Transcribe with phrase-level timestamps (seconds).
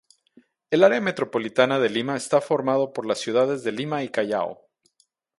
[0.71, 4.65] El área metropolitana de Lima está formado por las ciudades de Lima y Callao.